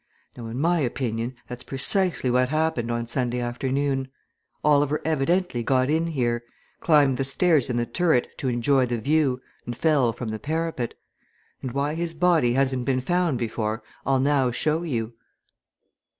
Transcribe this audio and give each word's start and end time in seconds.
Now 0.35 0.47
in 0.47 0.59
my 0.59 0.79
opinion 0.79 1.35
that's 1.47 1.63
precisely 1.63 2.31
what 2.31 2.49
happened 2.49 2.89
on 2.89 3.07
Sunday 3.07 3.39
afternoon. 3.39 4.07
Oliver 4.63 4.99
evidently 5.05 5.61
got 5.61 5.91
in 5.91 6.07
here, 6.07 6.43
climbed 6.79 7.17
the 7.17 7.23
stairs 7.23 7.69
in 7.69 7.77
the 7.77 7.85
turret 7.85 8.27
to 8.39 8.47
enjoy 8.47 8.87
the 8.87 8.97
view 8.97 9.43
and 9.63 9.77
fell 9.77 10.11
from 10.11 10.29
the 10.29 10.39
parapet. 10.39 10.95
And 11.61 11.73
why 11.73 11.93
his 11.93 12.15
body 12.15 12.53
hasn't 12.53 12.85
been 12.85 13.01
found 13.01 13.37
before 13.37 13.83
I'll 14.03 14.19
now 14.19 14.49
show 14.49 14.81
you." 14.81 15.13